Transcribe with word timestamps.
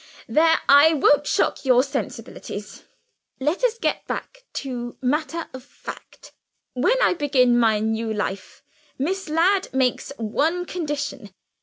there! 0.27 0.57
I 0.67 0.93
won't 0.95 1.27
shock 1.27 1.63
your 1.63 1.83
sensibilities. 1.83 2.85
Let 3.39 3.63
us 3.63 3.77
get 3.77 4.07
back 4.07 4.45
to 4.53 4.97
matter 4.99 5.45
of 5.53 5.63
fact. 5.63 6.31
When 6.73 6.99
I 7.03 7.13
begin 7.13 7.59
my 7.59 7.77
new 7.77 8.11
life, 8.11 8.63
Miss 8.97 9.29
Ladd 9.29 9.71
makes 9.75 10.11
one 10.17 10.65
condition. 10.65 11.29